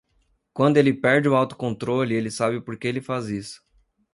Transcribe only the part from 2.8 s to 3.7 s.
ele faz isso.